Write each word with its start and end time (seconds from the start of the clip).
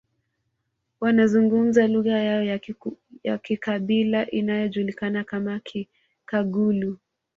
Wanazungumza 1.01 1.87
lugha 1.87 2.19
yao 2.19 2.43
ya 3.23 3.37
kikabila 3.37 4.31
inayojulikana 4.31 5.23
kama 5.23 5.59
Kikagulu 5.63 6.97